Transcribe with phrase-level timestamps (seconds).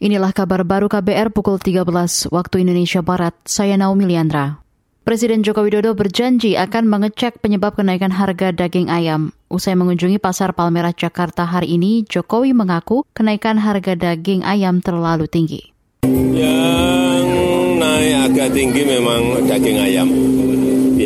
[0.00, 1.84] Inilah kabar baru KBR pukul 13
[2.32, 3.36] waktu Indonesia Barat.
[3.44, 4.56] Saya Naomi Liandra.
[5.04, 9.36] Presiden Joko Widodo berjanji akan mengecek penyebab kenaikan harga daging ayam.
[9.52, 15.68] Usai mengunjungi pasar Palmerah Jakarta hari ini, Jokowi mengaku kenaikan harga daging ayam terlalu tinggi.
[16.08, 17.28] Yang
[17.76, 20.08] naik agak tinggi memang daging ayam.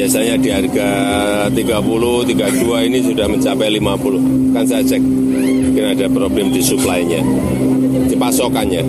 [0.04, 0.88] Biasanya di harga
[1.48, 4.52] 30, 32 ini sudah mencapai 50.
[4.52, 7.24] Kan saya cek, mungkin ada problem di suplainya
[8.04, 8.84] di pasokannya.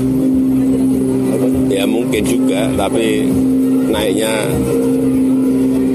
[1.71, 3.31] Ya mungkin juga, tapi
[3.87, 4.43] naiknya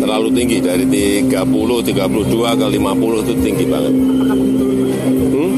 [0.01, 3.95] terlalu tinggi dari 30, 32 ke 50 itu tinggi banget.
[5.37, 5.53] Hmm?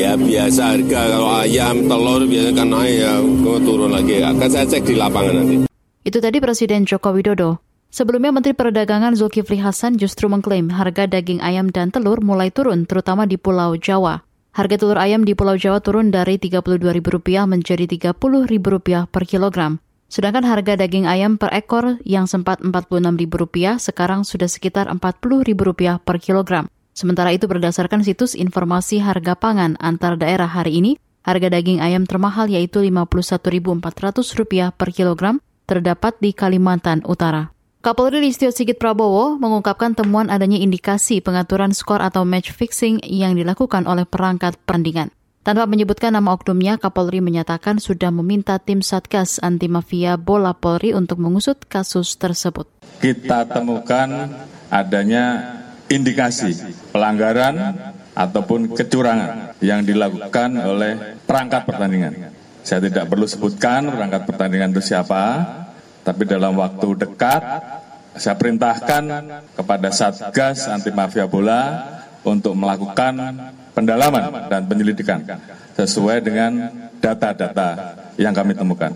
[0.00, 3.20] Ya biasa harga kalau ayam, telur biasanya kan naik ya
[3.68, 4.24] turun lagi.
[4.24, 5.56] Akan saya cek di lapangan nanti.
[6.08, 7.65] Itu tadi Presiden Joko Widodo.
[7.96, 13.24] Sebelumnya Menteri Perdagangan Zulkifli Hasan justru mengklaim harga daging ayam dan telur mulai turun, terutama
[13.24, 14.20] di Pulau Jawa.
[14.52, 19.80] Harga telur ayam di Pulau Jawa turun dari Rp32.000 menjadi Rp30.000 per kilogram.
[20.12, 26.68] Sedangkan harga daging ayam per ekor yang sempat Rp46.000 sekarang sudah sekitar Rp40.000 per kilogram.
[26.92, 32.44] Sementara itu berdasarkan situs informasi harga pangan antar daerah hari ini, harga daging ayam termahal
[32.52, 37.55] yaitu Rp51.400 per kilogram terdapat di Kalimantan Utara.
[37.86, 43.86] Kapolri Listio Sigit Prabowo mengungkapkan temuan adanya indikasi pengaturan skor atau match fixing yang dilakukan
[43.86, 45.14] oleh perangkat perandingan.
[45.46, 51.22] Tanpa menyebutkan nama oknumnya, Kapolri menyatakan sudah meminta tim Satgas Anti Mafia Bola Polri untuk
[51.22, 52.66] mengusut kasus tersebut.
[52.98, 54.34] Kita temukan
[54.66, 55.54] adanya
[55.86, 56.58] indikasi
[56.90, 57.54] pelanggaran
[58.18, 62.34] ataupun kecurangan yang dilakukan oleh perangkat pertandingan.
[62.66, 65.22] Saya tidak perlu sebutkan perangkat pertandingan itu siapa,
[66.06, 67.42] tapi dalam waktu dekat
[68.14, 69.02] saya perintahkan
[69.58, 71.82] kepada Satgas Anti Mafia Bola
[72.22, 73.12] untuk melakukan
[73.74, 75.26] pendalaman dan penyelidikan
[75.74, 76.70] sesuai dengan
[77.02, 78.94] data-data yang kami temukan.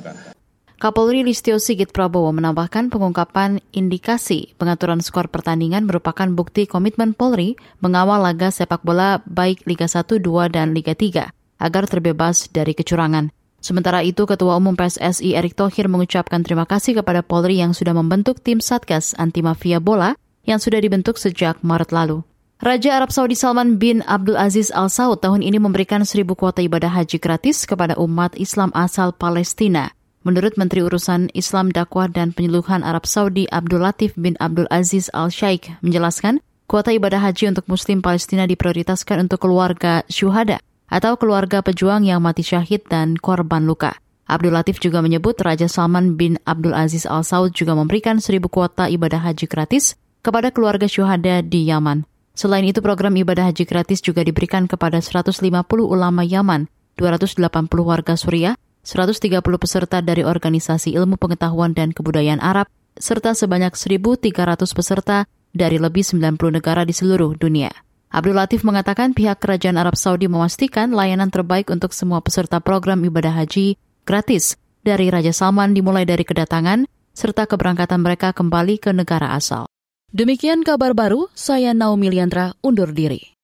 [0.80, 8.24] Kapolri Listio Sigit Prabowo menambahkan pengungkapan indikasi pengaturan skor pertandingan merupakan bukti komitmen Polri mengawal
[8.24, 11.28] laga sepak bola baik Liga 1, 2, dan Liga 3
[11.60, 13.28] agar terbebas dari kecurangan.
[13.60, 18.40] Sementara itu, Ketua Umum PSSI Erick Thohir mengucapkan terima kasih kepada Polri yang sudah membentuk
[18.40, 20.16] tim Satgas Anti Mafia Bola
[20.48, 22.24] yang sudah dibentuk sejak Maret lalu.
[22.60, 26.92] Raja Arab Saudi Salman bin Abdul Aziz Al Saud tahun ini memberikan seribu kuota ibadah
[26.92, 29.92] haji gratis kepada umat Islam asal Palestina.
[30.28, 35.32] Menurut Menteri Urusan Islam Dakwah dan Penyeluhan Arab Saudi Abdul Latif bin Abdul Aziz Al
[35.32, 42.02] Sheikh menjelaskan, kuota ibadah haji untuk Muslim Palestina diprioritaskan untuk keluarga syuhada atau keluarga pejuang
[42.02, 43.96] yang mati syahid dan korban luka.
[44.30, 48.86] Abdul Latif juga menyebut Raja Salman bin Abdul Aziz Al Saud juga memberikan seribu kuota
[48.86, 52.06] ibadah haji gratis kepada keluarga syuhada di Yaman.
[52.38, 55.42] Selain itu, program ibadah haji gratis juga diberikan kepada 150
[55.82, 57.42] ulama Yaman, 280
[57.82, 58.54] warga Suriah,
[58.86, 64.30] 130 peserta dari organisasi ilmu pengetahuan dan kebudayaan Arab, serta sebanyak 1.300
[64.72, 67.74] peserta dari lebih 90 negara di seluruh dunia.
[68.10, 73.30] Abdul Latif mengatakan pihak kerajaan Arab Saudi memastikan layanan terbaik untuk semua peserta program ibadah
[73.38, 79.70] haji gratis dari Raja Salman dimulai dari kedatangan serta keberangkatan mereka kembali ke negara asal.
[80.10, 83.39] Demikian kabar baru, saya Naomi Liandra undur diri.